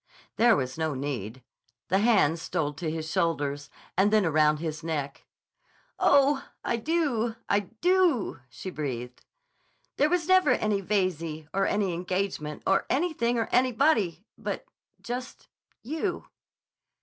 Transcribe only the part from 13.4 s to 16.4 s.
anybody—but—just—you."